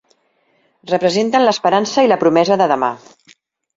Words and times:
Representen 0.93 1.45
l'esperança 1.47 2.07
i 2.07 2.09
la 2.13 2.19
promesa 2.25 2.59
de 2.63 2.69
demà. 2.73 2.95